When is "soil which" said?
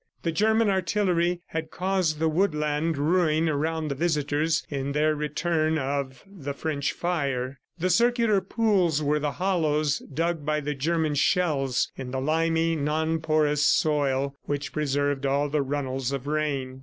13.63-14.73